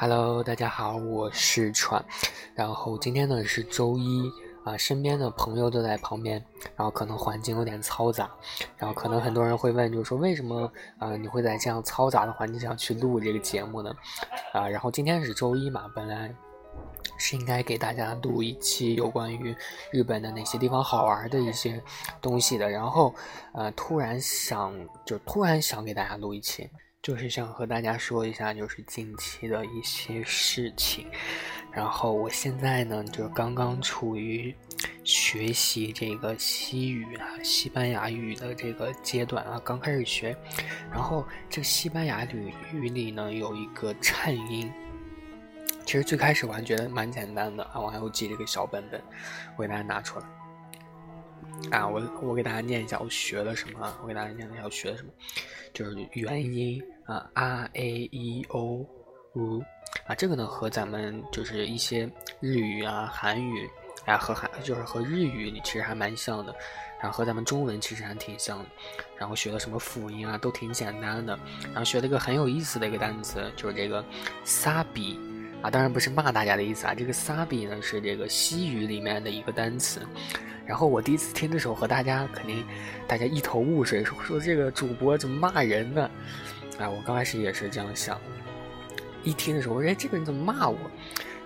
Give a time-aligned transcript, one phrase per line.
[0.00, 2.04] Hello，大家好，我是川。
[2.54, 4.30] 然后今天呢是周一
[4.62, 6.40] 啊，身边的朋友都在旁边，
[6.76, 8.30] 然后可能环境有点嘈杂，
[8.76, 13.92] 然后可能很多人会问，就是说为什么啊你会在这样嘈杂的环境下去录这个节目呢？
[14.52, 16.32] 啊，然后今天是周一嘛，本来
[17.16, 19.52] 是应该给大家录一期有关于
[19.90, 21.82] 日本的哪些地方好玩的一些
[22.22, 23.12] 东西的，然后
[23.52, 24.72] 呃突然想
[25.04, 26.70] 就突然想给大家录一期。
[27.00, 31.06] 就是想和大家说一下，就是近期的一些事情。
[31.72, 34.54] 然后我现在呢，就刚刚处于
[35.04, 40.36] 学习这个西语啊、西班牙语的这个阶段啊，刚开始学。
[40.90, 44.70] 然后这西班牙语语里呢，有一个颤音。
[45.86, 49.00] 其实最开始我还觉得蛮简单的啊，我还有记这个小本本，
[49.56, 50.26] 我给大家拿出来。
[51.70, 55.10] 啊，我我给大家念一下我学了什么，我给大家念一下我学了什么，
[55.72, 56.82] 就是元音。
[57.06, 58.86] 啊，r a e o
[59.32, 59.64] u，
[60.06, 62.06] 啊，这个呢和咱们就是一些
[62.38, 63.66] 日语啊、韩语，
[64.04, 66.54] 啊和韩就是和日语其实还蛮像的，
[67.00, 68.66] 然后和咱们中文其实还挺像的，
[69.16, 74.04] 然后学了什么辅音啊都挺简单的，然后学了一个很有意思的一个单词，就是这个
[74.44, 75.18] 撒比，
[75.62, 80.06] 啊，当然不是骂大家的意思啊，这个撒比呢是这个西语里面的一个单词，
[80.68, 82.62] 然后我第一次听的时候和大家肯定
[83.06, 86.10] 大家一头雾水，说说这个主播怎么骂人呢？
[86.78, 88.20] 啊，我刚开始也是这样想，
[89.24, 90.78] 一听的时候，我说：“哎，这个人怎么骂我？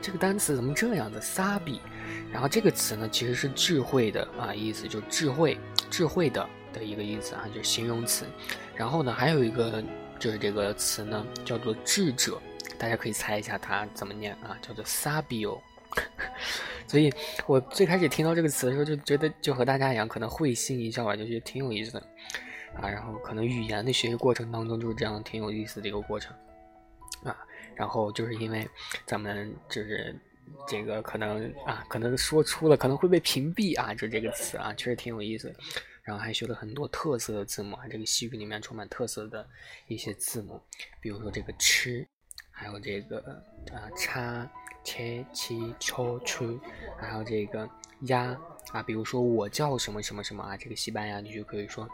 [0.00, 1.20] 这个单词怎么这样的？
[1.20, 1.82] 撒比。”
[2.32, 5.58] 然后这个词呢，其实是智慧的啊意思，就智慧、
[5.90, 8.24] 智慧的的一个意思啊，就是形容词。
[8.74, 9.84] 然后呢，还有一个
[10.18, 12.40] 就是这个词呢，叫做智者，
[12.78, 14.56] 大家可以猜一下它怎么念啊？
[14.62, 15.60] 叫做 Sabio。
[16.90, 17.12] 所以
[17.46, 22.00] 我最开始听到这个词的时候，就觉得就和大家一样，可能会心一笑吧，就觉得挺有意思的。
[22.74, 26.34] 啊，然后可能语言的学习过程当中就是这样，挺有意思的一个过程，
[27.22, 27.36] 啊，
[27.76, 28.68] 然后就是因为
[29.06, 30.18] 咱们就是
[30.66, 35.54] 这个可能啊，可能说出了可能会被屏蔽啊，就这个词啊，确实挺有意思，
[36.02, 39.46] 然后还学了很多特色的字母啊，这个西语里面充满特色的
[39.86, 40.60] 一些字母，
[41.00, 42.04] 比如说这个吃，
[42.50, 43.18] 还有这个
[43.72, 44.48] 啊叉
[44.84, 46.58] 切七抽出，
[46.98, 47.68] 还有这个
[48.02, 48.36] 鸭。
[48.72, 51.88] 啊，比如说我叫什么什么什么啊，这个西班牙你就可以说，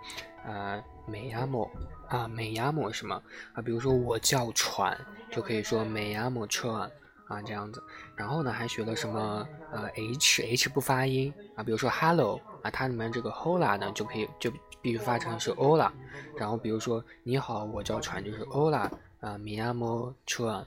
[0.44, 1.70] 呃，美亚莫
[2.06, 3.14] 啊，美亚莫什么
[3.54, 3.62] 啊？
[3.62, 4.94] 比如说我叫船，
[5.30, 6.90] 就可以说美亚莫车
[7.28, 7.82] 啊，这样子。
[8.14, 15.90] 然后呢，还学了什么呃，h h 不发音啊，比如说 hello 啊，它里面这个 hola 呢就可以就必须发成是 ola。
[16.36, 20.66] 然后比如说你好，我叫船，就是 ola 啊，美亚莫车。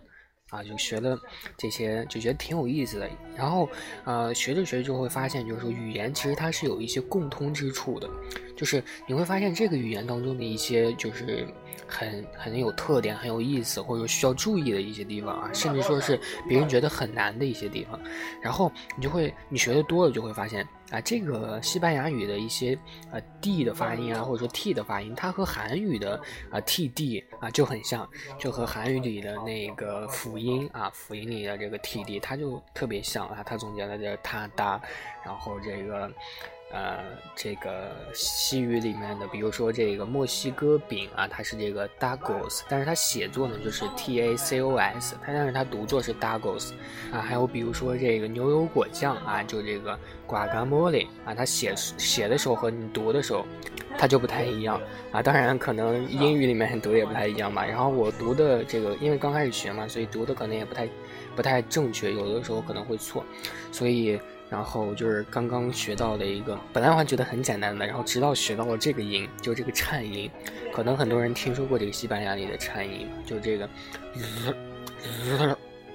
[0.49, 1.19] 啊，就学了
[1.57, 3.09] 这些就觉得挺有意思的。
[3.35, 3.69] 然后，
[4.03, 8.09] 呃，学着学着就会发现，就是说语言其实它是有一些共通之处的，
[8.59, 11.47] 就是你会发现这个语言当中的一些就是
[11.87, 17.97] 很很有特点、很有意思，或者说需要注意的一些地方啊，甚至说是别人觉得很难的一些地方。
[18.41, 20.67] 然后你就会你学的多了，就会发现。
[20.89, 22.75] 啊，这个西班牙语的一些
[23.11, 26.19] 呃 d 的发音啊，或者说 t 的发音，它和韩语的
[26.49, 28.09] 啊 t d 啊就很像，
[28.39, 33.43] 就和韩语里的那个辅音啊辅音里的这个 t d，它就特别像啊。
[33.45, 34.81] 它总结了这他哒，
[35.23, 36.11] 然后这个。
[36.71, 36.99] 呃，
[37.35, 46.73] 这个西语里面的，比如说这个墨西哥饼啊，它是这个 dagos，但是它写作呢就是 t a c o s，它但是它读作是 dagos，
[47.11, 49.97] 啊，还有比如说这个牛油果酱啊，就这个
[50.27, 53.43] guacamole 啊，它写写的时候和你读的时候，
[53.97, 54.79] 它就不太一样
[55.11, 57.65] 啊，当然可能英语里面读的也不太一样吧。
[57.65, 60.87] 然后我读的这个，因为刚开始学嘛，所以读的可能也不太
[61.39, 63.23] 不太正确，有的时候可能会错，
[63.71, 64.19] 所以。
[64.49, 70.27] 然后就是刚刚学到的一个，本来我还觉得很简单的，然后直到学到了这个音，就这个颤音，
[70.73, 73.69] 可能很多人听说过这个西班牙里的颤音，就这个，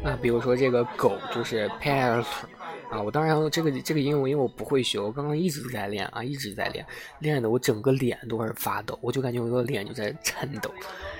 [0.04, 2.24] 啊，比如说这个狗就是 p e r
[2.90, 6.86] 啊，我当然这个这个音我因为我不会学，我刚刚一直在练啊，一直在练，
[7.18, 10.72] 练的我整个脸都是发抖，我就感觉我的脸就在颤抖，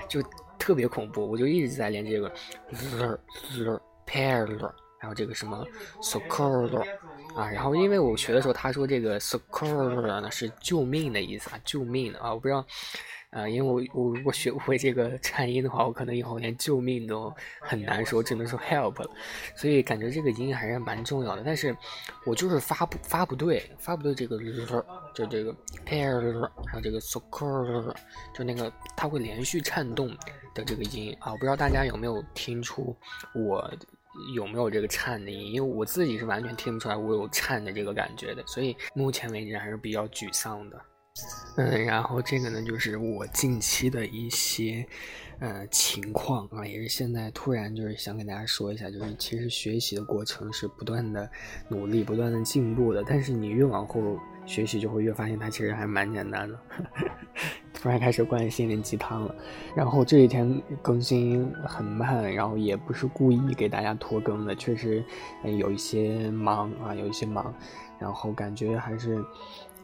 [0.08, 0.22] 就
[0.56, 2.32] 特别恐怖，我就一直在练这个
[4.06, 4.44] p e r
[4.98, 5.64] 然后这个什么
[6.00, 6.86] s o c o r o
[7.34, 12.64] 啊，然后因为我学的时候，他说这个 s o c o r o 呢是救命的意思啊，救命的啊，我不知道，
[13.30, 19.10] 呃，因为我我如果学不会这个颤音的话，我可能以后连救命都很难说，只能说 help 了，
[19.56, 21.76] 所以感觉这个音还是蛮重要的，但是
[22.24, 24.38] 我就是发不发不对，发不对这个
[25.12, 25.52] 就这个
[25.84, 27.94] pair，还有这个 s o c o r o
[28.32, 30.16] 就那个它会连续颤动
[30.54, 32.96] 的这个音啊，我不知道大家有没有听出
[33.34, 33.68] 我。
[34.34, 35.52] 有没有这个颤的音？
[35.52, 40.80] 因为我自己是完全听不出来我有颤的这个感觉的，所以目前为止还是比较沮丧的。
[41.56, 44.84] 嗯，然后这个呢，就是我近期的一些
[45.38, 51.30] 呃情况啊，也是现在突然就是想给大家说一下，就是其实学习的过程是不断的
[51.68, 56.58] 努力、不断的进步的，但是你越往后学习，就会越发现它其实还蛮简单的。
[57.84, 59.34] 突然开始灌心灵鸡汤了，
[59.76, 65.04] 然后这几天更新很慢，然后也不是故意给大家拖更的，确实
[65.58, 67.52] 有一些忙啊，有一些忙，
[67.98, 69.22] 然后感觉还是。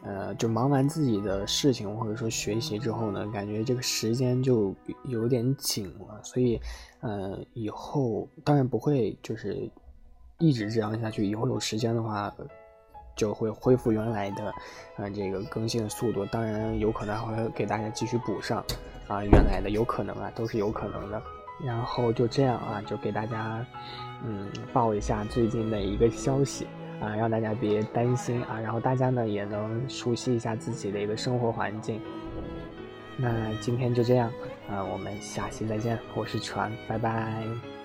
[0.03, 4.73] 呃，就忙完自己的事情或者说学习之后呢，感觉这个时间就
[5.05, 6.59] 有点紧了，所以，
[7.01, 9.69] 呃，以后当然不会就是
[10.39, 12.33] 一直这样下去，以后有时间的话
[13.15, 14.53] 就会恢复原来的，
[14.97, 18.63] 呃，这个更新的速度，当然有可能还会给大家继续补上，
[19.07, 21.21] 啊，原来的有可能啊，都是有可能的。
[21.63, 23.65] 然后就这样啊，就给大家，
[24.25, 26.67] 嗯，报一下最近的一个消息。
[27.01, 31.99] 啊，让大家别担心啊，然后大家呢也能熟悉一下自己的一个生活环境。
[33.17, 34.31] 那今天就这样
[34.69, 37.80] 啊，我们下期再见，我是船，拜拜。